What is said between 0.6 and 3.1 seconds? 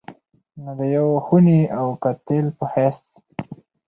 نو د يو خوني او قاتل په حېث